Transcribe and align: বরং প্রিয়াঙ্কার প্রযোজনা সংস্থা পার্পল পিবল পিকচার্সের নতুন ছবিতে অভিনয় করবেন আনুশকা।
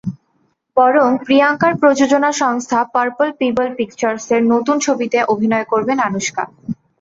বরং 0.77 1.07
প্রিয়াঙ্কার 1.25 1.73
প্রযোজনা 1.81 2.29
সংস্থা 2.41 2.79
পার্পল 2.93 3.27
পিবল 3.39 3.67
পিকচার্সের 3.77 4.41
নতুন 4.53 4.75
ছবিতে 4.85 5.17
অভিনয় 5.33 5.65
করবেন 5.71 5.97
আনুশকা। 6.01 6.43